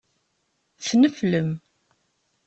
Tneflem. 0.85 1.49